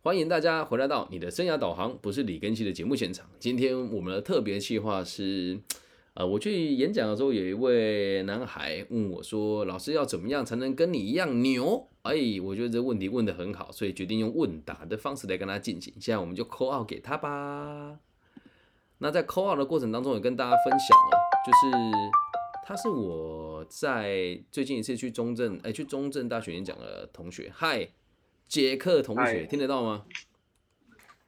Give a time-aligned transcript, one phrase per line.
[0.00, 3.28] 欢迎大家回来到你的生涯导航，不是李根熙的节目现场。
[3.40, 5.58] 今天我们的特别计划是，
[6.14, 15.92] 呃，我去演讲的时候，有一位男孩问我说：“老师要怎么样才能跟你一样牛？”哎，我觉得这问题问得很好，所以决定用问答的方式来跟他进行。
[15.98, 17.98] 现在我们就扣号给他吧。
[18.98, 21.68] 那在扣号的过程当中，也跟大家分享哦，就是
[22.64, 27.50] 他是我在最近一次去中正，哎，去中正大学演讲的同学。
[27.52, 27.88] 嗨。
[28.48, 30.06] 杰克同学，听得到吗？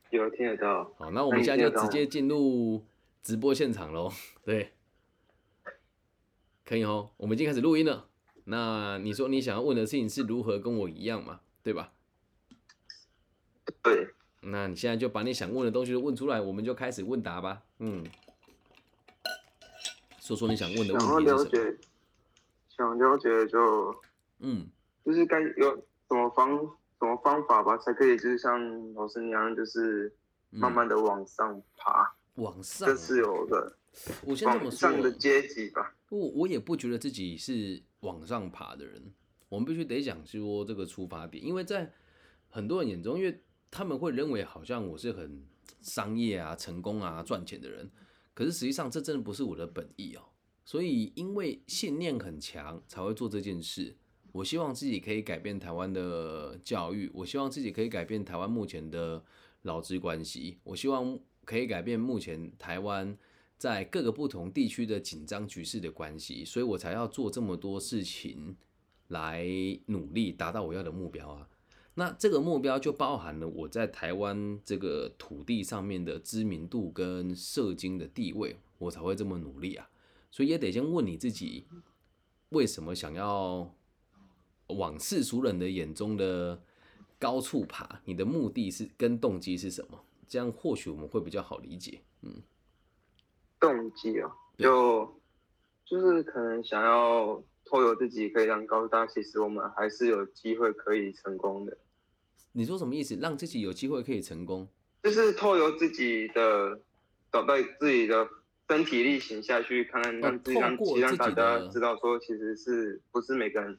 [0.08, 0.90] 有听得到。
[0.98, 2.84] 好，那我们现在就直接进入
[3.22, 4.10] 直播现场喽。
[4.42, 4.72] 对，
[6.64, 8.08] 可以哦，我们已经开始录音了。
[8.44, 11.40] 那你说你想要问的事情是如何跟我一样嘛？
[11.62, 11.92] 对吧？
[13.82, 14.08] 对。
[14.40, 17.62] 那你现在就把你想问的东西都问出来，我们就开始问答吧。
[17.78, 18.02] 嗯。
[20.18, 21.20] 说说你想问的问题是什么？
[21.20, 21.78] 想了解，
[22.68, 23.94] 想了解就，
[24.38, 24.66] 嗯，
[25.04, 25.76] 就是该有
[26.08, 26.58] 什么方。
[27.00, 30.14] 什么方法吧，才可以就是像老师那样，就是
[30.50, 32.14] 慢慢的往上爬。
[32.34, 33.76] 往上，这是有的。
[34.22, 34.72] 我先这么说。
[34.72, 35.96] 上的阶级吧。
[36.10, 39.02] 我我也不觉得自己是往上爬的人。
[39.48, 41.90] 我们必须得讲说这个出发点，因为在
[42.50, 45.42] 很多人眼中，因为他们会认为好像我是很
[45.80, 47.90] 商业啊、成功啊、赚钱的人。
[48.34, 50.22] 可是实际上，这真的不是我的本意哦。
[50.66, 53.96] 所以，因为信念很强，才会做这件事。
[54.32, 59.22] 我希望自己可以改变台湾的教育，我希望自己可以改变台湾目前的
[59.62, 63.16] 劳资关系，我希望可以改变目前台湾
[63.58, 68.56] 在各个不同地区的紧张局势的关系，所以我才要做这么多事情
[69.08, 69.44] 来
[69.86, 71.48] 努力达到我要的目标啊。
[71.94, 79.90] 那这个目标就包含了我在台湾这个土地上面的知名度跟社经的地位，我才会这么努力啊。
[80.30, 81.66] 所以也得先问你自己，
[82.50, 83.74] 为什么想要？
[84.72, 86.60] 往世俗人的眼中的
[87.18, 89.98] 高处爬，你的目的是跟动机是什么？
[90.26, 92.00] 这样或许我们会比较好理解。
[92.22, 92.42] 嗯，
[93.58, 95.20] 动机啊，就
[95.84, 101.76] 就是可能想要透由自己，可以让告诉大家，其实我们还是有机会可以成功的。
[102.52, 103.16] 你说什么意思？
[103.16, 104.68] 让自己有机会可以成功？
[105.02, 106.80] 就是透由自己的
[107.32, 108.28] 找到自己的
[108.68, 113.76] 身体力行下去，看看让自己让让大家知道，说其实是不是每个人。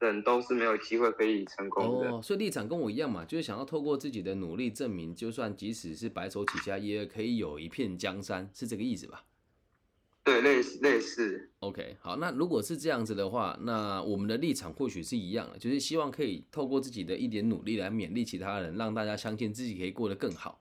[0.00, 9.24] 人都是没有机会可以成功的，所以立场跟我一样嘛，就是想要透过自己的努力证明，就算即使是白手起家，也可以有一片江山，是这个意思吧？
[10.22, 11.50] 对，类似类似。
[11.60, 20.60] OK，好，那如果是这样子的话，那我们的立场或许是一样的，就是希望可以透过自己的一点努力来勉励其他人，让大家相信自己可以过得更好，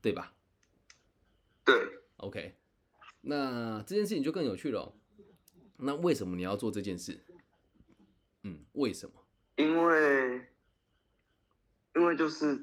[0.00, 0.32] 对吧？
[1.64, 1.74] 对
[2.18, 2.54] ，OK，
[3.20, 4.94] 那这件事情就更有趣了。
[5.76, 7.20] 那为什么你要做这件事？
[8.48, 9.12] 嗯，为什么？
[9.56, 10.40] 因为，
[11.94, 12.58] 因为就是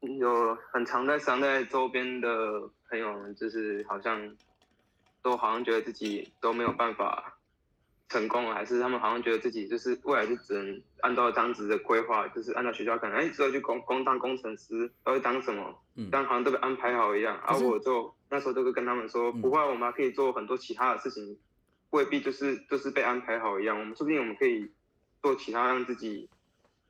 [0.00, 4.36] 有很常在商在周边的朋友们，就是好像
[5.22, 7.36] 都好像觉得自己都没有办法
[8.08, 17.36] 成功，还是他们好像觉得自己就是未来就只能按照当时的规划，就是按照学校可能哎，只有去工工当工程师，要会当什么，嗯但好像都被安排好一样。
[17.44, 21.36] 而我就那时候都会跟他们说，不会，我们还可以做很多其他的事情，
[21.90, 23.78] 未必就是就是被安排好一样。
[23.78, 24.70] 我们说不定我们可以。
[25.22, 26.28] 做其他让自己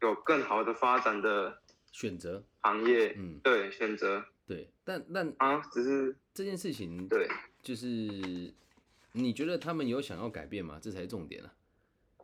[0.01, 1.61] 有更好的发展的
[1.93, 7.29] 选择行业，嗯，对，选择对，但但啊，只是这件事情，对，
[7.63, 8.53] 就是
[9.13, 10.79] 你觉得他们有想要改变吗？
[10.81, 11.53] 这才是重点啊！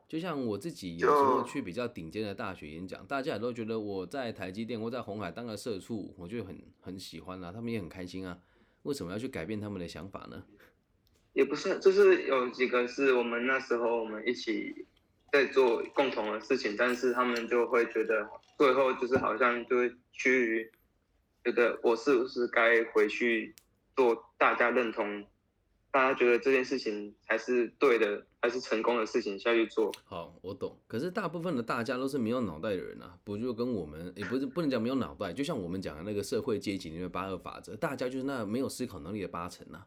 [0.08, 8.38] 就像我自己有时候去比较顶尖的大学演讲，大家也都觉得我在台积电或在红海当个社畜，我就很很喜欢啊，他们也很开心啊，
[8.84, 10.44] 为什么要去改变他们的想法呢？
[11.32, 14.86] 也不是，就是有几个是我们那时候我们一起。
[15.36, 18.26] 在做共同的事情，但是他们就会觉得
[18.56, 20.72] 最后就是好像就会趋于
[21.44, 23.54] 觉得我是不是该回去
[23.94, 25.26] 做大家认同、
[25.90, 29.92] 大家觉得这件事情才是对的、还是成功的事情下去做。
[30.06, 30.78] 好，我懂。
[30.88, 39.86] 可是大部分的大家都是没有脑袋的人啊，不就跟我们也不是不能讲没有脑袋，就像我们讲的那个社会阶级里面八二法则，大家就是那没有思考能力的八成啊。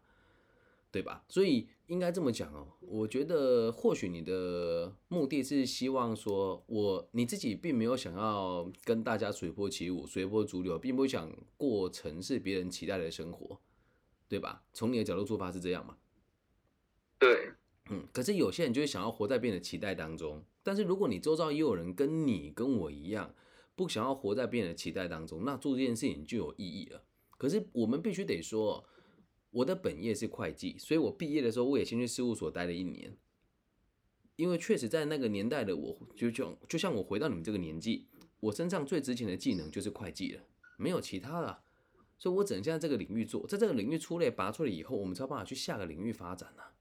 [0.91, 1.23] 对吧？
[1.29, 2.67] 所以应该这么讲哦。
[2.81, 13.59] 我觉得或许你的目的是希望说，我你自己并没有想要跟大家随波起舞、随波逐流，并不想过成是别人期待的生活，
[14.27, 14.63] 对吧？
[14.73, 15.95] 从你的角度出发是这样嘛？
[17.19, 17.51] 对，
[17.91, 18.07] 嗯。
[18.11, 20.43] 可是有些人就是想要活在别人的期待当中。
[20.63, 23.35] 但是如果你周遭也有人跟你跟我一样，
[23.75, 27.03] 不想要活在别人的期待当中，那做这件事情就有意义了。
[27.37, 28.83] 可是我们必须得说。
[29.51, 33.17] 我的本业是会计，所以我毕业的时候我也先去事务所待了一年，
[34.35, 38.07] 因为确实在那个年代的我，就就就像我回到你们这个年纪，
[38.39, 40.43] 我身上最值钱的技能就是会计了，
[40.77, 41.63] 没有其他的，
[42.17, 46.75] 所以我只能在这个领域做，在这个领域出类拔萃了以后，我们才有办法去下个领域发展啊。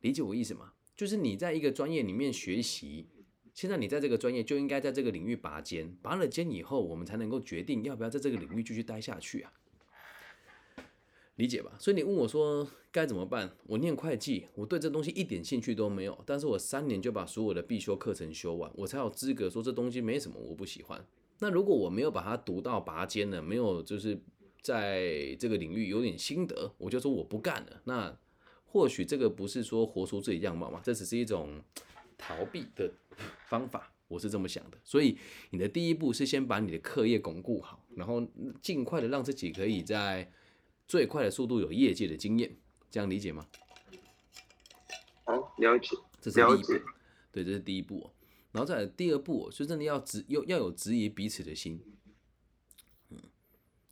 [0.00, 0.72] 理解我意思吗？
[0.96, 3.08] 就是你在一个专业里面学习，
[3.54, 9.52] 现在你在这个专业就应该在这个领域拔尖，拔了尖以后，我们才能够决定要不要在这个领域继续待下去啊。
[11.36, 11.76] 理解吧？
[11.78, 13.54] 所以你问我说该怎么办？
[13.66, 21.06] 我念会计，我对这东西一点兴趣都没有，但是我三年就把所有的必修课程修完，我才有资格说这东西没什么，我不喜欢。
[21.38, 24.18] 那如果我没有把它读到拔尖了，没有就是
[24.62, 27.82] 在这个领域有点心得，我就说我不干了。
[27.84, 28.18] 那
[28.64, 31.60] 或许这个不是说活出自己样貌嘛，这只是一种
[32.16, 32.90] 逃避的
[33.46, 34.78] 方法，我是这么想的。
[34.82, 35.18] 所以
[35.50, 38.26] 你的第一步是先把你的课业巩固好，然后
[38.62, 40.32] 尽快的让自己可以在。
[40.86, 42.56] 最快的速度有业界的经验，
[42.90, 43.46] 这样理解吗？
[45.24, 45.96] 好，了解。
[46.20, 46.84] 这是第一步，
[47.32, 48.10] 对，这是第一步。
[48.52, 51.80] 然后再来第二步，就真的要质，要要有质疑彼此的心。
[53.10, 53.18] 嗯，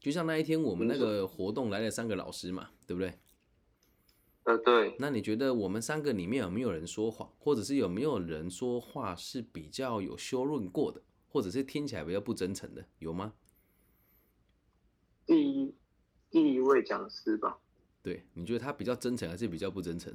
[0.00, 3.18] 就像那一天我们那个活动来了三个老师嘛，对不对？
[4.44, 4.96] 呃，对。
[4.98, 13.34] 那你觉得我们三个里面有没有人说谎，或者是有没有人说话是比较有修润过的，或者是听起来比较不真诚的，有吗？
[15.26, 15.74] 第一。
[16.34, 17.56] 第一位讲师吧，
[18.02, 20.12] 对，你觉得他比较真诚还是比较不真诚？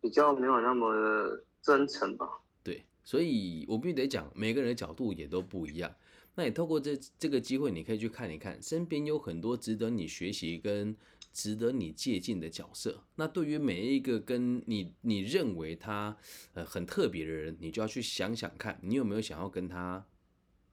[0.00, 2.28] 比较没有那么真诚吧。
[2.64, 5.94] 对，所以我必须得讲，每个人的角度也都不一样。
[6.34, 10.96] 那你透过这这个机会，你可以去看一看，身边有很多值得你学习跟
[11.32, 13.04] 值得你借鉴的角色。
[13.14, 16.16] 那对于每一个跟你你认为他
[16.54, 20.04] 呃很特别的人，你就要去想想看，你有没有想要跟他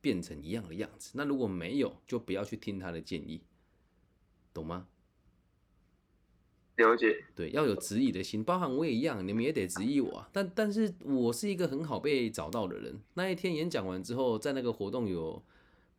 [0.02, 1.12] 变成一样的样子？
[1.14, 3.44] 那如果没有，就不要去听他的建议。
[4.54, 4.88] 懂吗？
[6.78, 7.26] 了解。
[7.36, 10.26] 对，要有质疑的心，包含我也一样，你们也得质疑我。
[10.32, 13.00] 但但是我是一个很好被找到的人。
[13.14, 15.44] 那一天演讲完之后，在那个活动有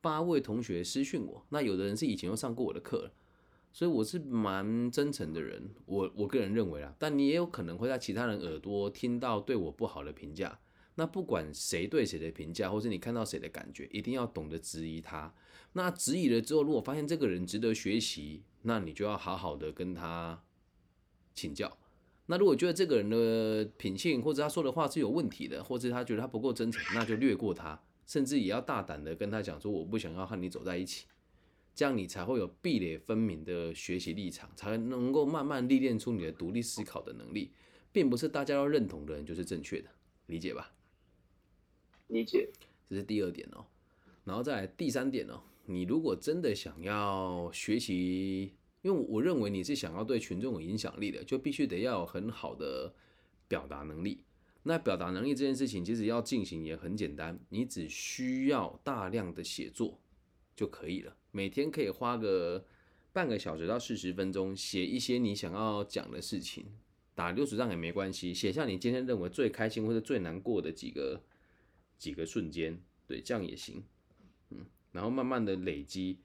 [0.01, 3.13] 八位同学私讯我，那有的人是以前又上过我的课了，
[3.73, 5.71] 所以我是蛮真诚的人。
[5.87, 10.59] 我我个人认为啊，但你也有可能会在其他人耳朵听到对我不好的评价。
[10.97, 15.33] 那不管谁对谁的评价，或是你看到谁的感觉，一定要懂得质疑他。
[15.75, 20.43] 那质疑了之后，如果发现这个人值得学习，那你就要好好的跟他
[21.35, 21.79] 请教。
[22.27, 31.07] 那如果觉得这个人的品性或者他说的话是有问题的，或者他觉得他不够真诚，那就略过他，甚至也要大胆的跟他讲说，我不想要和你走在一起。
[31.75, 37.51] 这样你才会有壁垒分明的学习立场，才能够慢慢历练出你的独立思考的能力，
[37.91, 39.89] 并不是大家都认同的人就是正确的，
[40.27, 40.71] 理解吧？
[42.09, 42.51] 理解。
[42.89, 43.65] 这是第二点哦，
[44.25, 45.43] 然后再来第三点哦。
[45.73, 48.53] 你如果真的想要学习，
[48.83, 52.95] 因为我认为你是想要对群众有影响力的，就必须得要有很好的
[53.49, 54.25] 表达能力。
[54.65, 59.99] 那表达能力这件事情，其实要进行也很简单，你只需要大量的写作
[60.55, 61.17] 就可以了。
[61.33, 62.65] 每天可以花个
[63.13, 66.67] 半个小时到四十分钟，写一些你想要讲的事情，
[67.15, 71.23] 打流水账也没关系，写下你今天认为最开心或者最难过的几个
[71.99, 73.83] 几个瞬间，对，这样也行。
[74.93, 76.19] 然后慢慢的累积，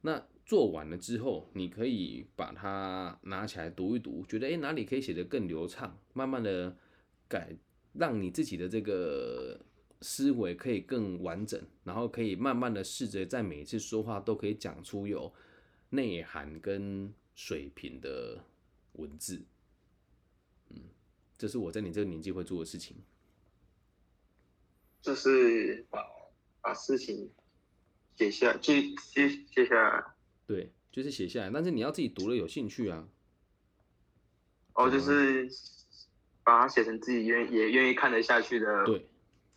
[0.00, 6.76] 那做完了之后，你可以把它拿起来读一读，觉得诶哪里可以写得更流畅，慢慢的
[7.28, 7.56] 改，
[7.94, 9.58] 让你自己的这个
[10.00, 15.32] 思维可以更完整，然后可以慢慢的试着在每一次说话都可以讲出有
[15.90, 18.44] 内涵跟水平的
[18.92, 19.42] 文字，
[20.68, 20.82] 嗯，
[21.36, 22.96] 这是我在你这个年纪会做的事情，
[25.00, 26.00] 就是把
[26.60, 27.30] 把事情。
[28.16, 30.04] 写下，记记写下来。
[30.46, 33.08] 对，就是写下来，但是你要自己读了有兴趣啊。
[34.74, 35.48] 哦，就是
[36.42, 38.84] 把它写成自己愿也愿意看得下去的。
[38.84, 39.06] 对，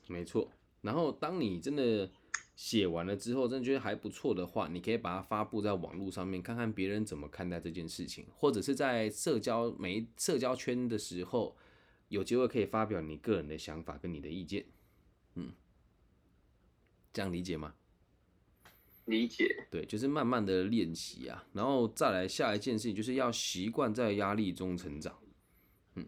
[0.07, 0.51] 没错。
[0.81, 2.09] 然后当你真的
[2.55, 11.57] 写完了之后，真的觉得还不错的话，你可以把它发布在网络上面，看看别人怎么看待这件事情，或者是在社交媒社交圈的时候，
[12.07, 14.65] 有机会可以发表你个人的想法跟你的意见。
[15.35, 15.51] 嗯，
[17.11, 17.73] 这样理解吗？
[19.07, 25.17] 理解，对，就是慢慢的练习啊，然后再来下一件事情，就是要习惯在压力中成长。
[25.95, 26.05] 嗯，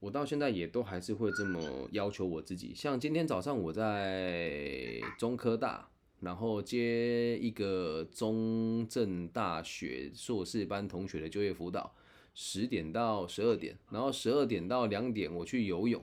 [0.00, 2.72] 我到现在也都还是会这么要求我自己。
[2.74, 11.94] 像今天早上我在中科大，然后接一个中正大学硕士班同学的就业辅导，
[12.34, 16.02] 十点到十二点，然后十二点到两点我去游泳。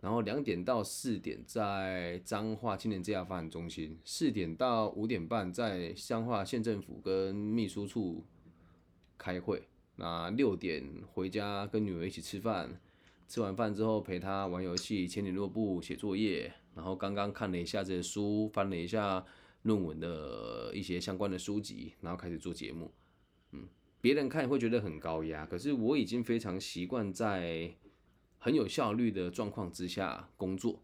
[0.00, 8.24] 然后两点到四点在彰化青年之家发展中心，四点到五点半在彰化县政府跟秘书处
[9.16, 9.68] 开会。
[9.96, 12.80] 那六点回家跟女儿一起吃饭，
[13.26, 19.24] 吃完饭之后陪她玩游戏、签联络簿、写作业，然后刚刚看了一下这些书，翻了一下
[19.62, 22.92] 论文的一些相关的书籍，然后开始做节目。
[23.50, 23.66] 嗯，
[24.00, 27.74] 别人看会觉得很高压，可是我已经非常习惯在
[28.38, 30.80] 很有效率的状况之下工作。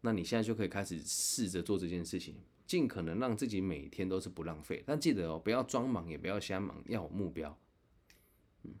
[0.00, 2.36] 那你现在就可以开始试着做这件事情，
[2.66, 4.82] 尽可能让自己每天都是不浪费。
[4.86, 7.58] 但记得哦，不要装忙，也不要瞎忙，要有目标。
[8.62, 8.74] 嗯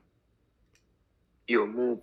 [1.46, 2.02] 有目，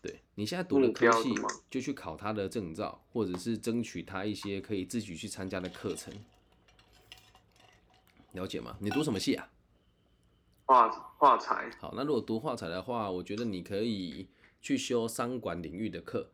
[0.00, 1.34] 对你现在读了科系
[1.68, 6.14] 就去考他的证照，或者是争取他一些可以自己去参加的课程。
[8.32, 8.76] 了解吗？
[8.80, 9.50] 你读什么系啊？
[10.64, 10.88] 画
[11.18, 14.28] 画材，好，那如果读画材的话，我觉得你可以
[14.68, 16.28] 去修商管领域的课，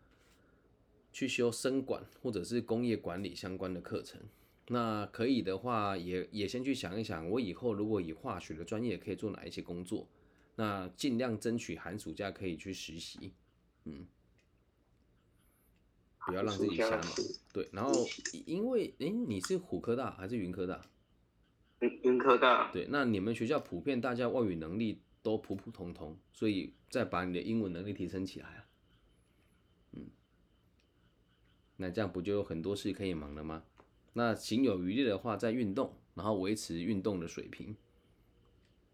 [1.13, 4.21] 去修生管或者是工业管理相关的课程。
[4.67, 10.09] 那可以的话，也也先去想一想，我以后如果以化学的专业可以做哪一些工作，
[10.57, 13.33] 那尽量争取寒暑假可以去实习，
[13.85, 14.05] 嗯，
[16.27, 17.03] 不要让自己瞎忙。
[17.53, 17.93] 对，然后
[18.47, 20.85] 因为诶，你是虎科大还是云科大？
[21.79, 28.67] 云云科大，对，那你们学校普遍大家外语能力都普普通通，所以再把你的英文能力提升起来啊，
[29.93, 30.07] 嗯，
[31.79, 33.65] 那这样不就有很多事可以忙了吗？
[34.13, 37.75] 那行有余力的话，再运动，然后维持运动的水平，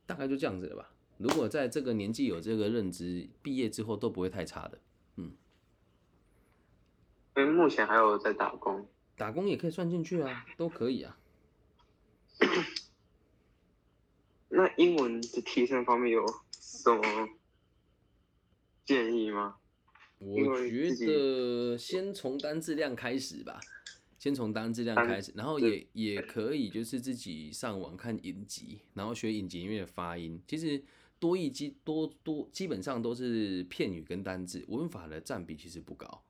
[0.06, 0.94] 大概就这样子了吧。
[1.18, 4.78] 如果在这个年纪有这个认知，毕业之后都不会太差的。
[5.16, 5.32] 嗯
[7.36, 11.18] 因为目前还有在打工，打工也可以算进去啊，都可以啊。
[14.60, 17.28] 那英文的提升方面有什么
[18.84, 19.56] 建议吗？
[20.18, 23.58] 我觉得先从单字量开始吧，
[24.18, 30.38] 先从单字量开始，然后也也可以就是自己上网看影集，然后学影集里面的发音。
[30.46, 30.84] 其实
[31.18, 36.22] 多义基多多基本上都是片语跟单字，文法的占比其实不高。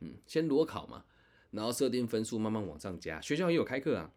[0.00, 1.06] 嗯，先裸考嘛，
[1.52, 3.18] 然后设定分数，慢慢往上加。
[3.22, 4.12] 学校也有开课啊，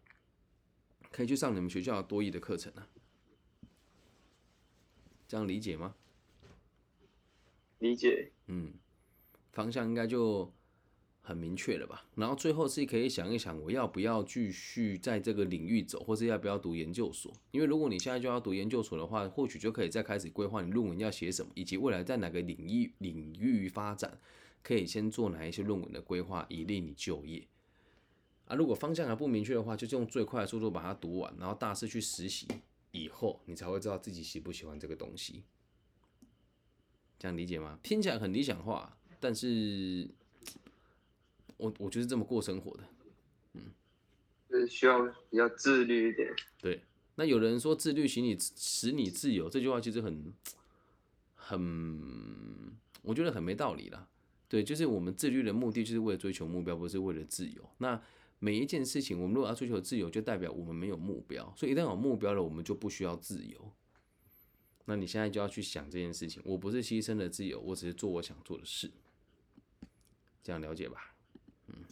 [1.10, 2.86] 可以去上你们学校多义的课程啊。
[5.30, 5.94] 这样理解吗？
[7.78, 8.72] 理解，嗯，
[9.52, 10.52] 方向应该就
[11.22, 12.04] 很明确了吧。
[12.16, 17.32] 然后最后是可以想一想，我要不要继续在这个领域走，或是要不要读研究所？
[17.52, 24.18] 因为如果你现在就要读研究所的话，或许就可以再开始规划你论文要写什么，以及未来在哪个领域领域发展，
[24.64, 27.46] 可以先做哪一些论文的规划，以利你就业。
[28.46, 32.48] 啊，如果方向还不明确的话，就用最快的速度把它读完，然后大四去实习，
[32.92, 35.44] 以后你才会知道自己喜不喜欢这个东西。
[37.18, 37.78] 这样理解吗？
[37.82, 40.08] 听起来很理想化，但是
[41.56, 42.84] 我我就是这么过生活的。
[44.48, 46.34] 就是需要比较自律一点。
[46.58, 46.82] 对，
[47.14, 50.32] 那有人说自律使你使你自由，这句话其实很
[51.34, 54.08] 很，我觉得很没道理啦。
[54.48, 57.70] 对，就是我们自律的目的就是为了追求目标，不是为了自由。
[57.78, 58.02] 那
[58.40, 61.52] 每一件事情，我们如果要追求自由，就代表我们没有目标。
[61.56, 63.72] 所以一旦有目标了，我们就不需要自由。
[64.86, 68.90] 那你现在就要去想这件事情，我不是牺牲了自由，我只是做我想做的事。
[70.42, 71.14] 这样了解吧？
[71.68, 71.84] 嗯，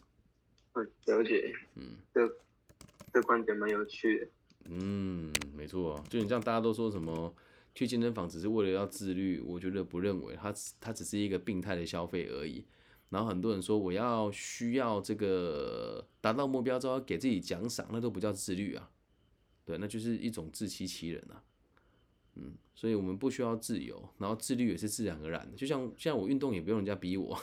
[1.05, 1.55] 了解。
[1.75, 2.27] 嗯，这
[3.13, 4.29] 这观点蛮有趣的。
[4.71, 7.33] 嗯，没错，就你像大家都说什么
[7.75, 12.65] 去健身房只是为了要自律，我觉得不认为，它它只是一个病态的消费而已。
[13.11, 18.91] 然后很多人说我要需要这个达到目标之后给自己奖赏，那都不叫自律啊，
[19.65, 21.43] 对，那就是一种自欺欺人啊。
[22.35, 25.57] 嗯，所以我们不需要自由，然后自律也是自然而然的。
[25.57, 27.37] 就像像我运动也不用人家逼我，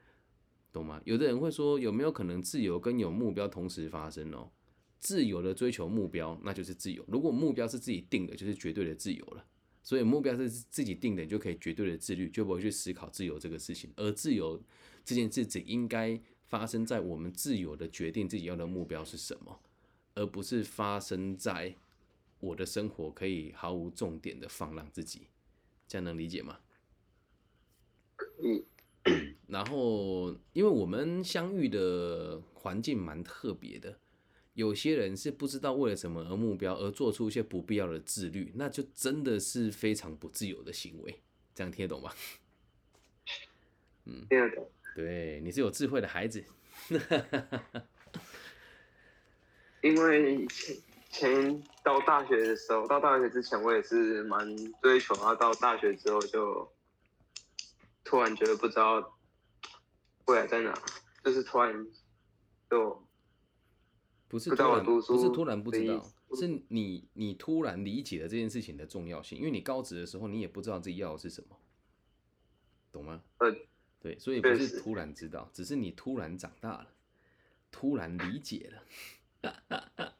[0.72, 1.00] 懂吗？
[1.04, 4.50] 有的人会说有没有可能自由跟有目标同时发生哦？
[4.98, 9.44] 自由的追求目标，那就是自由；如果目标是自己定的，就是绝对的自由了。
[9.84, 13.92] 所以目标是自己定的，你就可以绝对的自律，就不会去思考自由这个事情。
[13.96, 14.60] 而自由
[15.04, 19.60] 这件事只应该发生在我们自由的决定自己要的目标是什么，
[20.14, 21.76] 而不是发生在
[22.40, 25.28] 我的生活可以毫无重点的放浪自己。
[25.86, 26.58] 这样能理解吗？
[28.42, 28.64] 嗯，
[29.46, 33.98] 然后，因为我们相遇的环境蛮特别的，
[34.54, 41.22] 有些人是不知道为了什么而目标而做出一些不必要的自律，那就真的是非常不自由的行为。
[41.54, 42.12] 这样听得懂吗？
[44.06, 44.70] 嗯听得懂。
[44.94, 46.44] 对，你是有智慧的孩子。
[49.82, 50.76] 因为前
[51.10, 56.72] 前到大学的时候，到大学之前我也是蛮追求，然后到大学之后就
[58.04, 59.18] 突然觉得不知道
[60.26, 60.72] 未来在哪，
[61.24, 61.86] 就是突然
[62.70, 63.03] 就
[64.34, 71.56] 不是突然，不是突然不知道是你你突然理解了这件事情的重要性，因为你高职的时候你也不知道自己要的是什么，
[72.90, 73.22] 懂吗？
[73.38, 73.54] 呃
[74.00, 76.88] 对，所以不是突然知道，只是你突然长大了。
[77.70, 78.72] 突然理解
[79.40, 79.54] 了，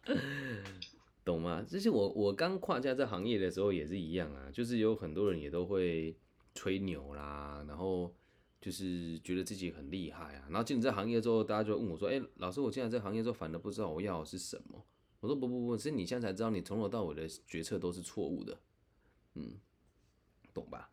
[1.25, 1.65] 懂吗？
[1.69, 6.17] 就是我我刚跨家这行业的时候也是一样啊，就是有很多人也都会
[6.55, 8.15] 吹牛啦，然后
[8.65, 14.83] 就是觉得自己很厉害啊，然后进入这行业之后，大家就问我说：“哎、老师，我进来这行业之后，反而不知道我要的是什么。”
[15.21, 18.59] 我说：“不不不，是你现在才知道，你从头到尾的决策都是错误的。”
[19.37, 19.61] 嗯，
[20.55, 20.89] 懂吧？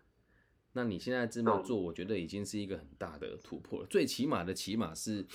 [0.73, 3.87] 那你现在这么做，我觉得已经是一个很大的突破了。
[3.87, 5.25] 最起码的，起码是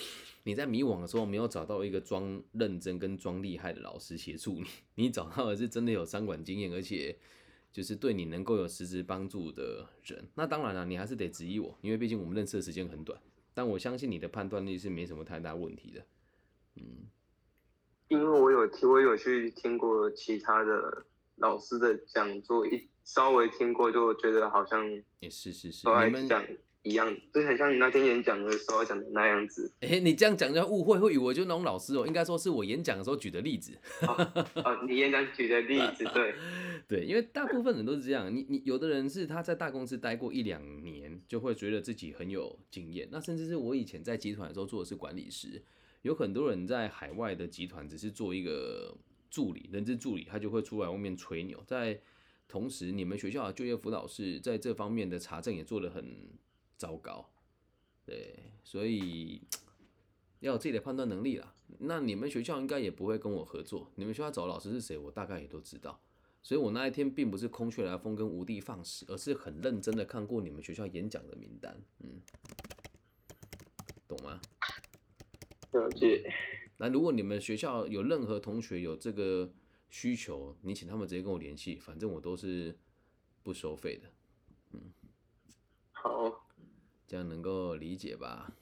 [0.43, 4.67] 你在迷惘的时候没有找到一个装认真跟装厉害的老师协助你，
[4.97, 7.19] 你找到的是真的有商管经验，而且
[7.77, 10.27] 就是对你能够有实质帮助的人。
[10.35, 13.21] 那当然了，你还是得质疑我，因为毕竟我们认识的时间很短。
[13.53, 16.07] 但我相信你的判断力是没什么太大问题的。
[16.77, 17.07] 嗯
[18.09, 21.05] 因为我有听，我有去听过其他的
[21.35, 24.83] 老师的讲座，一稍微听过，就觉得好像
[25.21, 26.43] 也是是是，你们讲
[26.87, 29.73] 一样，就很像你那天演讲的时候讲的那样子。
[29.81, 33.77] 哎、你这样讲就要误会，会以为我就那种老师哦、应该说是我演讲的时候举的例子。
[34.03, 36.35] 啊，你演讲举的例子， 对，
[36.87, 38.33] 对，因为大部分人都是这样。
[38.33, 43.09] 你你有的人是他在大公司待过一两年，就会觉得自己很有经验。
[43.11, 45.61] 那甚至是我以前在集团的时候做的是管理师，
[46.03, 48.97] 有很多人在海外的集团只是做一个
[49.29, 51.61] 助理，人资助理，他就会出来外面吹牛。
[51.67, 51.99] 在
[52.47, 56.05] 同时，你们学校的就业辅导室在这方面的查证也做得很
[56.77, 57.29] 糟糕。
[58.05, 59.43] 对，所以
[60.41, 61.55] 要有自己的判断能力啦。
[61.79, 66.01] 那你们学校应该也不会跟我合作，你们学校找老师是谁，我大概也都知道。
[66.43, 72.23] 所以我那一天并不是空穴来风跟无的放矢，而是很认真的看过你们学校演讲的名单，嗯，
[74.07, 74.41] 懂吗？
[75.73, 76.33] 了解。
[76.77, 79.51] 那如果你们学校有任何同学有这个
[79.89, 82.79] 需求，你请他们直接跟我联系，反正我都是
[83.43, 84.09] 不收费的，
[84.71, 84.93] 嗯
[85.91, 86.46] 好，
[87.07, 88.53] 这样能够理解吧？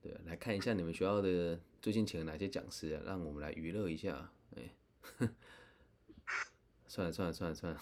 [0.00, 4.32] 对，来看一下你们学校的最近请了哪些讲师啊，让我们来娱乐一下。
[4.56, 4.74] 哎、
[6.88, 7.80] 算了算了算了算了，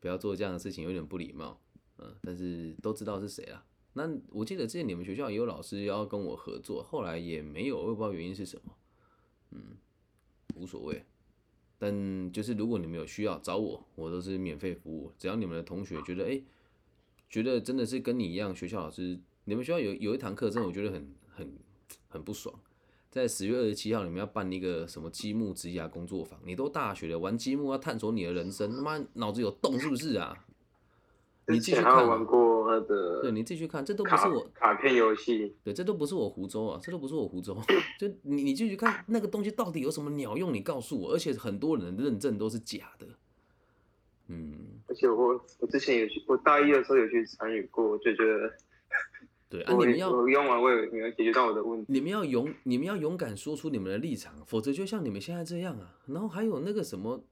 [0.00, 1.60] 不要做这样的事情，有点不礼貌。
[1.98, 3.64] 嗯，但是都知道是谁了。
[3.94, 8.76] 那我记得之前你们学校也有老师要跟我合作，后来也没有，我也不知道原因是什么。
[9.50, 9.76] 嗯，
[10.56, 11.04] 无所谓。
[11.78, 15.12] 但就是如果你们有需要找我，我都是免费服务。
[15.18, 16.44] 只要你们的同学觉得哎、诶
[17.34, 21.52] 觉得真的是跟你一样，学校老师，你们学校有有一堂课，真的我觉得很很
[22.08, 22.54] 很不爽。
[23.10, 26.38] 在十月二十七号，你们要办一个什么积木职涯工作坊？
[26.44, 30.46] 你都大学了，玩积木要探索你的人生，他妈脑子有洞是不是啊？
[31.48, 32.06] 你继续看
[33.20, 37.60] 对你继续看，这都不是我，卡片游戏，对，这都不是我湖州啊，这都不是我湖州。
[37.98, 40.54] 就你你继续看那个东西到底有什么鸟用？
[40.54, 43.08] 你告诉我，而且很多人认证都是假的。
[44.28, 48.52] 嗯，而且我我之前有去，我大一的时候有去参与过，就觉得
[49.50, 51.92] 对啊， 我你们要我用完我也没有解决到我的问题。
[51.92, 55.98] 你们要勇，你们要勇敢说出你们的立场，否则就像你们现在这样啊。
[56.06, 57.24] 然后还有那个什么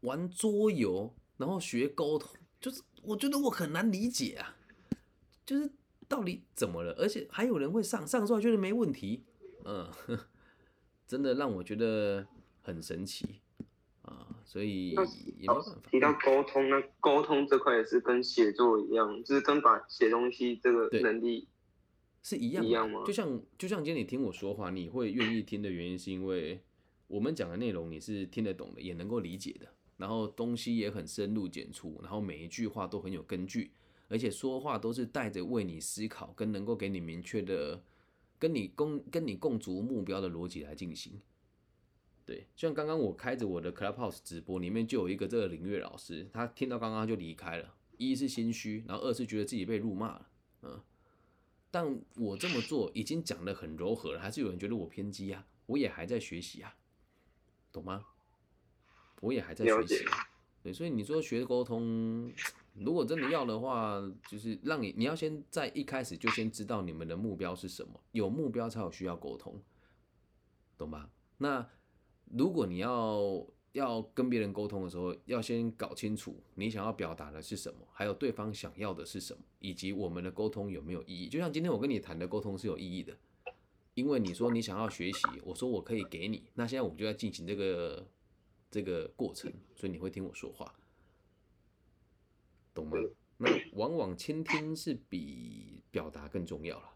[0.00, 4.56] 玩桌游，然后学沟通，就是我觉得我很难理解啊，
[5.44, 5.70] 就是
[6.08, 6.94] 到底怎么了？
[6.94, 9.22] 而且还有人会上上之后觉得没问题，
[9.66, 9.86] 嗯，
[11.06, 12.26] 真的让我觉得
[12.62, 13.45] 很神奇啊，
[14.46, 15.76] 所以也没办法。
[15.90, 21.48] 提到沟通，那沟通这块也是跟写作一样，就是跟把写东西这个能力，
[22.22, 26.60] 是一样一样吗就像就像今天你听我说话，你会愿意听的原因，是因为
[27.08, 33.72] 我们讲的内容你是听得懂的，也能够理解的，然后东西也很深入简出，然后每一句话都很有根据，
[34.08, 37.82] 而且说话都是带着为你思考跟能够给你明确的、
[38.38, 41.20] 跟你共跟你共足目标的逻辑来进行。
[42.26, 50.28] 对，像刚刚我开着我的 Clubhouse 直播，里面就有一个这个林月老师，他听到刚刚就离开了，一是心虚，然后二是觉得自己被辱骂了，
[50.62, 50.80] 嗯。
[51.70, 55.46] 但我这么做已经讲得很柔和了，还是有人觉得我偏激啊？
[55.66, 56.74] 我也还在学习啊，
[57.72, 58.04] 懂吗？
[59.20, 60.04] 我也还在学习。
[60.62, 62.32] 对，所以你说学沟通，
[62.74, 69.62] 如果真的要的话，就是让你你要先在一开始就先知道你们的目标是什么，有目标才有需要沟通，
[70.76, 71.10] 懂吧？
[71.38, 71.68] 那
[72.32, 81.28] 如果你要要跟别人沟通的时候，要先搞清楚你想要表达的是什么，还有对方想要的是什么，以及我们的沟通有没有意义。
[81.28, 83.16] 就像今天我跟你谈的沟通是有意义的，
[83.94, 88.06] 因为你说你想要学习，我说我可以给你，那现在我们就在进行这个
[88.70, 90.74] 这个过程，所以你会听我说话，
[92.72, 92.96] 懂吗？
[93.38, 96.95] 那往往倾听是比表达更重要了。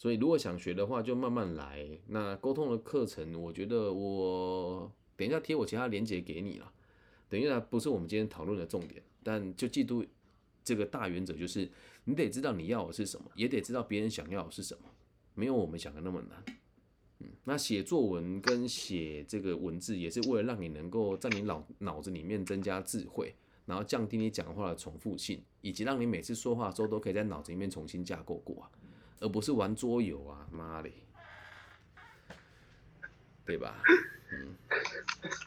[0.00, 1.86] 所以如果想学的话，就慢慢来。
[2.06, 6.72] 那沟通的课程，我觉得我等一下贴我其他链接给你了。
[7.28, 10.02] 等于它不是我们今天讨论的重点，但就记住
[10.64, 11.70] 这个大原则，就是
[12.04, 14.84] 你得知道你要的是什么，也得知道别人想要的是什么。
[15.34, 16.44] 没有我们想的那么难。
[17.18, 23.34] 嗯，那写作文跟写这个文字，也是为了让你能够在你脑脑子里面增加智慧，
[23.66, 28.66] 然后降低你讲话的重复性，以及让你每次说话的时候都可以在脑子里面重新架构过，
[29.20, 30.90] 而不是玩桌游啊，妈的，
[33.44, 33.82] 对吧？
[34.32, 34.54] 嗯，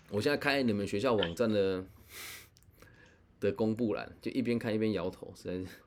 [0.09, 1.85] 我现在开你们学校网站的
[3.39, 5.77] 的公布栏，就一边看一边摇头，实在是。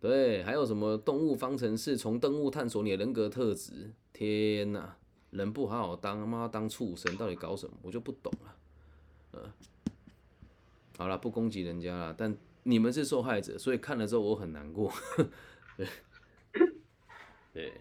[0.00, 3.92] 对，还有什么动物方程式，从动物探索你的人格特质？
[4.12, 4.96] 天哪，
[5.30, 7.76] 人不好好当，妈当畜生，到底搞什么？
[7.82, 8.56] 我就不懂了。
[9.32, 9.52] 嗯，
[10.96, 14.92] 好了，不攻击人家了，但你们是受害者，所以看了之后我很难过。
[15.76, 15.86] 对，
[17.52, 17.72] 对，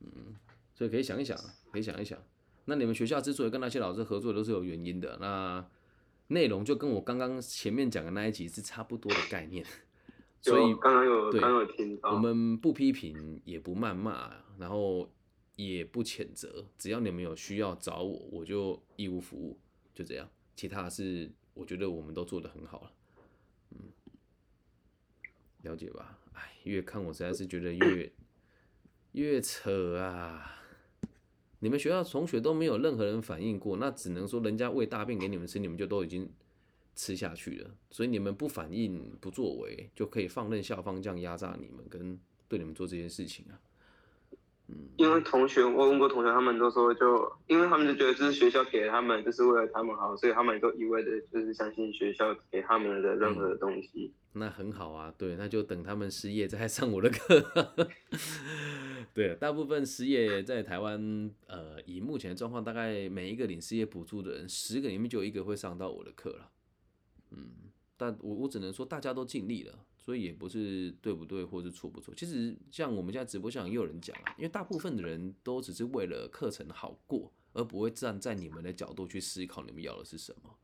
[0.00, 0.36] 嗯，
[0.74, 1.36] 所以可以想一想，
[1.72, 2.18] 可以想一想。
[2.66, 5.16] 那你们学校之所以跟那些老师合作，都是有原因的。
[5.20, 5.66] 那
[6.28, 9.64] 内容就跟我刚刚前面讲的那一集是差不多的概念。
[10.40, 15.10] 所以刚刚有刚刚有听到，我们不批评也不谩骂，然后
[15.56, 19.58] 也不谴责，只要你们有需要找我，我就义务服务，
[19.94, 20.28] 就这样。
[20.54, 22.92] 其他是我觉得我们都做得很好了，
[23.70, 23.78] 嗯，
[25.62, 26.18] 了解吧？
[26.34, 28.12] 哎，越看我实在是觉得越
[29.18, 30.62] 越扯啊！
[31.60, 36.30] 你们学校同学都没有任何人反映过，那只能说人家喂大便给你们吃，你们就都已经。
[37.00, 43.54] 吃下去了，所以你们不反应、不作为，就可以放任校方这样压榨你们，跟对你们做这件事情啊。
[44.66, 54.12] 嗯，因为同学，我问过同学，他们都说，就因为他们就觉得这是学校给他们，就是为了他们好，所以他们都一味的，就是相信学校给他们的任何的东西。
[54.32, 57.88] 那很好啊，对，那就等他们失业再上我的课。
[59.14, 66.50] 对，大部分失业在台湾，呃，以目前的状况，大概每一个领失业补助的人，十个里面就有一个会上到我的课了。
[67.30, 67.50] 嗯，
[67.96, 72.14] 但我我只能说大家都尽力了，所以也不是对不对或是错不错。
[72.14, 80.56] 其实像我们现在直播上也有人讲啊，因为大部分的人都只是为了课程好过，而不会站在你们的角度去思考你们要的是什么。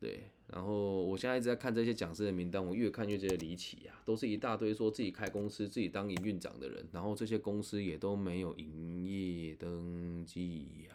[0.00, 10.94] 对，然后我现在一直在看这些讲师的名单，我越看越觉得离奇呀，都是一大堆说自己开公司、自己当营运长的人，然后这些公司也都没有营业登记呀。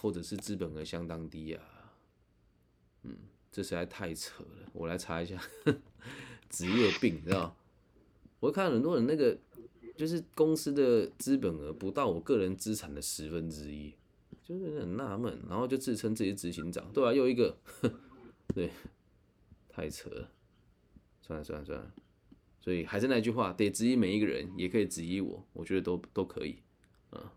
[0.00, 1.92] 或者是资本额相当低啊，
[3.02, 3.18] 嗯，
[3.50, 4.70] 这实在太扯了。
[4.72, 5.36] 我来查一下
[6.48, 7.56] 职业病，知道
[8.38, 9.36] 我看很多人那个
[9.96, 13.92] 就是公司的资本额不到我个人资产的十分之一，
[14.48, 17.12] 就是很纳闷，然后就自称自己执行长，对吧？
[17.12, 17.58] 又一个，
[18.54, 18.70] 对，
[19.68, 20.30] 太扯了。
[21.20, 21.92] 算了算了算了，
[22.58, 26.62] 所以还是那句话，得质疑每一个人，也可以质疑我，我觉得都都可以，
[27.10, 27.34] 啊，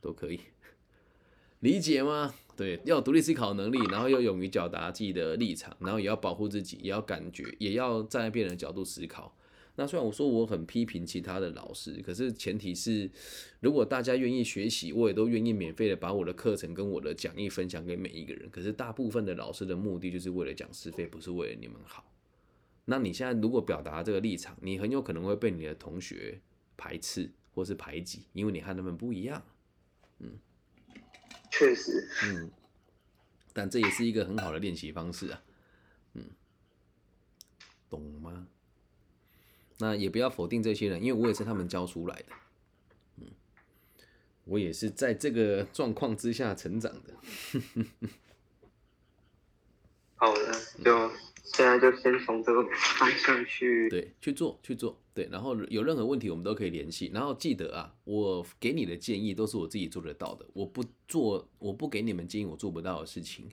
[0.00, 0.40] 都可以。
[1.60, 2.34] 理解吗？
[2.56, 9.36] 对，要独立思考能力，然后要勇于表达自己的立场，然后也要保护自己，也要感觉，也要站在别人的角度思考。
[9.76, 13.10] 那虽然我说我很批评其他的老师，可是前提是，
[13.60, 18.48] 如果大家愿意学习，我也都愿意免费的把我的课程跟我的讲义分享给每一个人。
[18.50, 22.10] 可是大部分的老师的目的就是为了讲师费，不是为了你们好。
[22.84, 26.40] 那你现在如果表达这个立场，你很有可能会被你的同学
[26.76, 29.42] 排斥或是排挤，因为你和他们不一样。
[30.20, 30.38] 嗯。
[31.50, 32.50] 确实，嗯，
[33.52, 35.42] 但这也是一个很好的练习方式啊，
[36.14, 36.24] 嗯，
[37.88, 38.48] 懂吗？
[39.78, 42.26] 那也不要否定这些人，因为我也是他们教出来的，
[43.18, 43.26] 嗯，
[44.44, 47.14] 我也是在这个状况之下成长的。
[50.16, 50.52] 好的，
[50.84, 51.10] 就。
[51.46, 52.64] 现在就先从这个
[52.98, 57.10] 方向去 对去做去做对，然后有任何问题我们都可以联系。
[57.12, 63.50] 然后记得啊，我给你的建议都是我自己做得到的，我不做我不给你们建议我做不到的事情，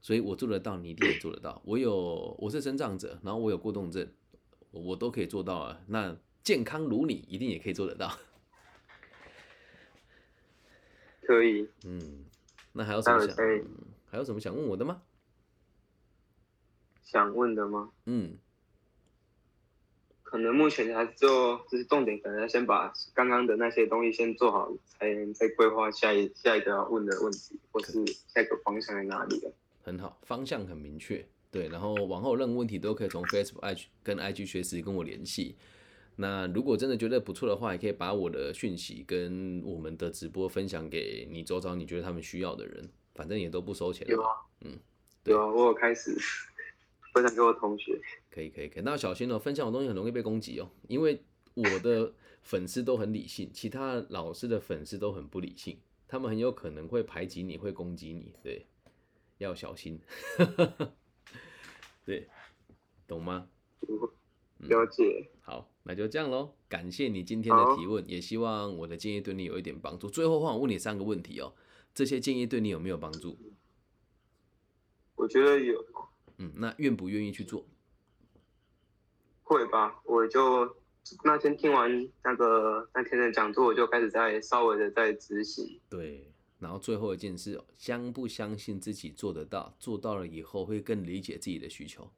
[0.00, 1.60] 所以我做得到，你一定也做得到。
[1.66, 4.10] 我有我是生长者，然后我有过动症，
[4.70, 5.80] 我都可以做到啊。
[5.86, 8.10] 那健康如你，一定也可以做得到。
[11.22, 12.24] 可以，嗯，
[12.72, 13.36] 那还有什么想
[14.10, 15.02] 还有什么想问我的吗？
[17.04, 17.90] 想问的吗？
[18.06, 18.36] 嗯，
[20.22, 29.52] 可能目前还是就就是重点，可能要先把刚刚的那些东西先做好，才能再规划下一下一个要问的问题，或是下一个方向在哪里的。
[29.82, 35.56] 很好，方向很明确，对，然后往后任何问题都可以从 Facebook、IG 跟 IG 学时跟我联系。
[36.16, 44.06] 那如果真的觉得不错的话，也可以把我的讯息跟我们的直播分享给你周遭你觉得他们需要的人，反正也都不收钱。
[44.08, 44.28] 有啊，
[44.60, 44.78] 嗯，
[45.24, 46.16] 对啊，我有开始。
[47.12, 51.20] 分享给我同学，可以可以可以，那要小心哦，分享的东西很容易被攻击哦，因为
[51.54, 58.64] 我的粉丝都很理性，其他老师的粉丝都很不理性，他们很有可能会排挤你，会攻击你，对，
[59.38, 59.98] 要小心，
[62.04, 62.28] 对，
[63.06, 63.48] 懂吗？
[64.58, 65.30] 了解。
[65.40, 66.54] 好，那就这样喽。
[66.68, 70.08] 感谢你今天的提问，也希望我的建议对你有一点帮助。
[70.08, 71.52] 最后换我问你三个问题哦，
[71.94, 73.38] 这些建议对你有没有帮助？
[75.16, 75.84] 我觉得有
[76.38, 77.66] 嗯，那愿不愿意去做？
[79.42, 80.76] 会吧，我就
[81.24, 85.80] 那天听完那个那天的讲座，我就开始在稍微的在执行。
[85.90, 89.74] 对，然后最后一件事哦，相不相信自己做得到？
[89.80, 92.08] 做到了以后会更理解自己的需求。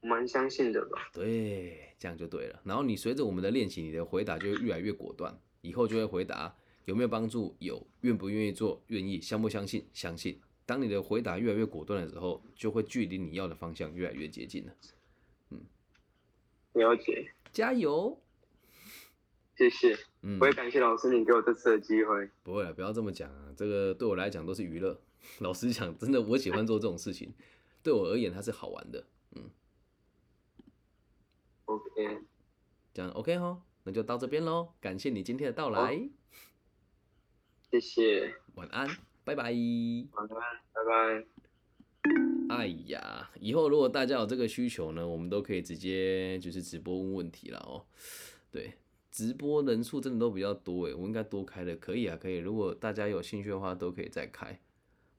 [0.00, 1.08] 我蛮相信的吧。
[1.14, 2.60] 对，这样就对了。
[2.64, 7.56] 然后你随着我们的练习，你的回答就会越来越果断，以后就会回答有没有帮助？
[7.60, 8.82] 有，愿不愿意做？
[8.88, 9.86] 愿意，相不相信？
[9.94, 10.40] 相信。
[10.64, 14.74] 当你的回答越来越果断的时候，就会距离你要的方向越来越接近了。
[15.50, 15.60] 嗯
[16.72, 18.20] 了解，加油！
[19.56, 19.96] 谢谢。
[20.22, 22.28] 嗯我，也感谢老师你给我这次的机会。
[22.42, 25.00] 不会了，不要这么讲啊，这个对我来讲都是娱乐。
[25.40, 27.32] 老实讲，真的我喜欢做这种事情，
[27.82, 29.06] 对我而言它是好玩的。
[29.34, 29.50] 嗯
[31.64, 32.20] OK，
[32.94, 34.68] 这样 OK 哈，那就到这边喽。
[34.80, 36.08] 感谢你今天的到来，
[37.70, 38.86] 谢谢，晚安，
[39.24, 39.44] 拜拜。
[40.12, 41.26] 晚安，拜拜。
[42.54, 47.84] 哎呀，以后如果大家有这个需求呢，我们都可以直接就是直播问问题了哦。
[48.52, 48.74] 对，
[49.16, 52.36] 直播人数真的都比较多诶，我应该多开的，可以啊，可以。
[52.36, 54.60] 如果大家有兴趣的话，都可以再开。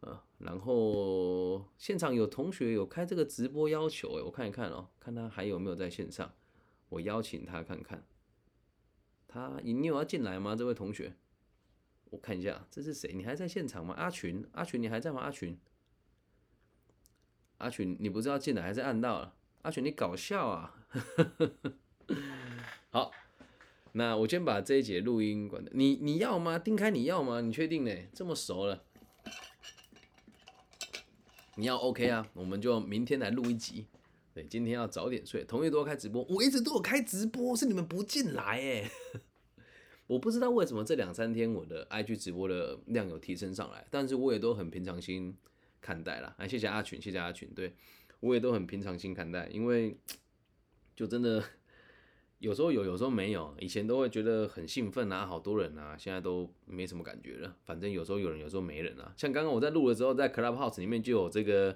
[0.02, 6.32] 呃，然后现场有同学有开这个直播要求诶，我看一看哦，看他还有没有在线上，
[6.90, 8.06] 我邀请他看看。
[9.28, 10.56] 他你有要进来吗？
[10.56, 11.16] 这位同学，
[12.12, 13.12] 我看一下这是谁？
[13.16, 13.96] 你还在现场吗？
[13.98, 15.22] 阿群，阿群你还在吗？
[15.22, 15.58] 阿群。
[17.58, 19.34] 阿群，你不是要进来还是按到了？
[19.64, 20.86] 阿群，你搞笑啊！
[22.92, 23.12] 好，
[23.98, 25.74] 那我先把这一节录音关掉。
[25.76, 26.60] 你你要吗？
[26.60, 27.42] 丁开你要吗？
[27.42, 27.92] 你确定呢？
[28.14, 28.84] 这么熟了，
[31.56, 32.30] 你要 OK 啊？
[32.36, 33.88] 我们就明天来录一集。
[34.36, 35.44] 对，今天要早点睡。
[35.44, 38.92] 同学都开直播，我一直都有开直播，是你们不进来哎。
[40.06, 45.36] 我不知道为什么这两三天我的 IG 直播的量有提升上来，但是我也都很平常心
[45.82, 46.36] 看待啦。
[46.38, 47.74] 啊，谢谢阿群，谢谢阿群，对
[48.20, 49.98] 我也都很平常心看待，因为
[50.96, 51.44] 就真的
[52.40, 53.54] 有时候有，有时候没有。
[53.60, 57.56] 以前都会觉得很兴奋啊，好多人啊，现在都没什么感觉了。
[57.66, 59.12] 反正有时候有人，有时候没人啊。
[59.18, 61.76] 像刚刚我在录的时候，在 Clubhouse 里面就有这个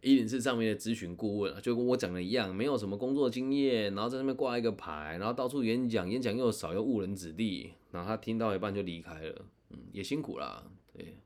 [0.00, 11.18] 一零四上面的咨询顾问啊，就跟我讲的一样，没有什么工作经验，然后在上面挂一个牌，然后到处演讲，演讲又少又误人子弟，然后他听到一半就离开了，嗯，也辛苦啦，对。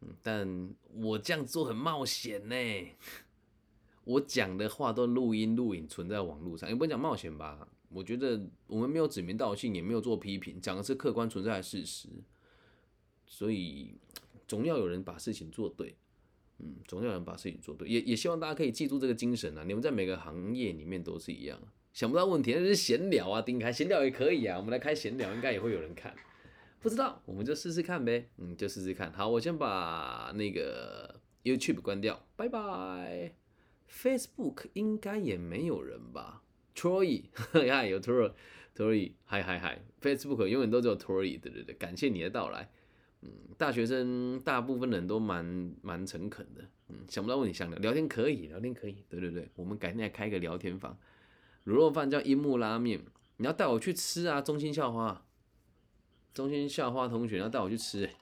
[0.00, 2.54] 嗯，但我这样做很冒险呢。
[4.06, 7.68] 我讲的话都录音录影存在网络上，也不能讲冒险吧。
[7.88, 12.08] 我觉得我们没有指名道姓，也没有做批评，讲的是客观存在的事实。
[13.26, 13.94] 所以
[14.46, 15.96] 总要有人把事情做对，
[16.58, 17.88] 嗯，总要有人把事情做对。
[17.88, 19.64] 也也希望大家可以记住这个精神啊！
[19.66, 21.60] 你们在每个行业里面都是一样，
[21.92, 24.56] 想不到问题那是闲聊啊，丁开闲聊也可以啊。
[24.56, 26.14] 我们来开闲聊，应该也会有人看。
[26.80, 28.28] 不知道，我们就试试看呗。
[28.36, 29.12] 嗯，就试试看。
[29.12, 33.45] 好，我先把那个 YouTube 关掉，拜拜。
[33.90, 36.42] Facebook 应该也没有人吧？
[36.74, 39.80] Troy，嗨，有 Troy，Troy，嗨嗨嗨。
[40.00, 42.70] Facebook 永远都只有 Troy，对对对，感谢你的到来。
[43.22, 46.62] 嗯，大学生大部分人都蛮蛮诚恳的。
[46.88, 50.96] 嗯，想不到问题想聊聊天可以，聊天可以，对对对，我们改天来开个聊天房。
[51.64, 53.00] 卤肉饭叫樱木拉面，
[53.38, 54.40] 你要带我去吃啊？
[54.40, 55.24] 中心校花。
[56.34, 58.14] 中心校花同学要带我去吃、欸，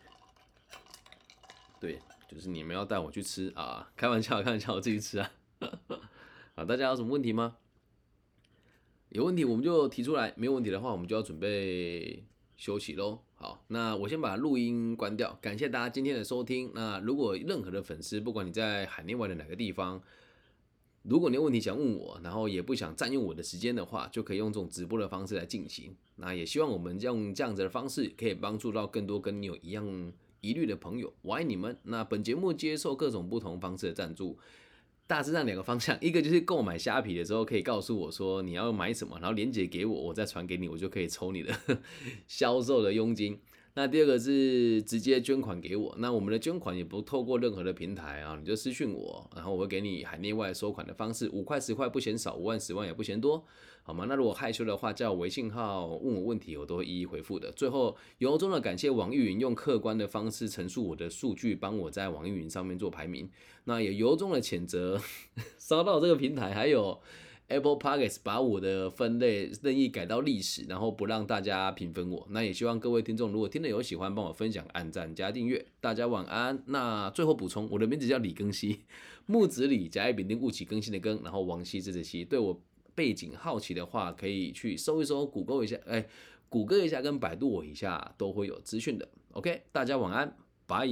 [1.80, 1.98] 对，
[2.28, 3.90] 就是你们要带我去吃啊！
[3.96, 5.28] 开玩笑，开玩笑，我自己吃啊。
[6.54, 7.56] 好，大家有什么问题吗？
[9.10, 12.24] 有问题我们就提出来，没有问题的话，我们就要准备
[12.56, 13.20] 休息喽。
[13.34, 16.72] 好，那我先把录音关掉，感谢大家今天的收听。
[16.74, 20.02] 那如果任何的粉丝，不管你在海内外的哪个地方，
[21.02, 25.94] 如果你有问题想问我，然后也不想占用我的时间的话，就可以用这种直播的方式来进行。
[26.16, 31.12] 那也希望我们用这样子的方式，可以帮助到更多跟你有一样疑虑的朋友。
[31.22, 31.78] 我爱你们。
[31.82, 34.38] 那本节目接受各种不同方式的赞助，
[35.06, 41.54] 大致上两个方向，一个就是购买虾皮的时候可以告诉我说你要买什么，然后链接给我，我再传给你，我就可以抽你的
[42.26, 43.38] 销售的佣金。
[43.76, 53.44] 那第二个是直接捐款给我，那我们的捐款也不透过任何的平台啊，你就私讯我，然后我会给你海内外收款的方式，五块十块不嫌少，五万十万也不嫌多，
[53.82, 54.06] 好吗？
[54.08, 57.50] 那如果害羞的话，叫我微信号问我问题，我都会一一回复的。
[57.50, 63.28] 最后由衷的感谢网易云用客观的方式陈述我的数据，帮我在网易云上面做排名，
[63.64, 65.00] 那也由衷的谴责
[65.58, 67.00] 烧到这个平台，还有。
[67.48, 72.26] Apple Podcasts 把我的分类任意改到历史，然后不让大家评分我。
[72.30, 75.64] 那也希望各位听众如果听了有喜欢，帮我分享、按赞、加订阅。
[75.80, 76.62] 大家晚安。
[76.66, 78.80] 那最后补充，我的名字叫李更新，
[79.26, 82.24] 木子李，甲乙丙丁戊己更新的更，然后王羲之的羲。
[82.24, 82.58] 对我
[82.94, 86.06] 背景好奇的话，可以去搜一搜，谷歌一下，哎，
[86.48, 89.06] 谷歌一下跟百度我一下都会有资讯的。
[89.32, 90.34] OK，大家晚安，
[90.66, 90.88] 拜。